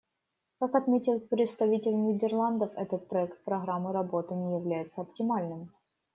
Как 0.59 0.73
отметил 0.73 1.19
представитель 1.19 1.95
Нидерландов, 1.95 2.71
этот 2.75 3.07
проект 3.07 3.43
программы 3.43 3.93
работы 3.93 4.33
не 4.33 4.55
является 4.57 5.01
оптимальным. 5.01 5.71